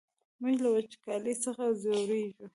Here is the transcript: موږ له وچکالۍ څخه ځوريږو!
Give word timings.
موږ 0.41 0.55
له 0.63 0.69
وچکالۍ 0.75 1.35
څخه 1.43 1.63
ځوريږو! 1.81 2.45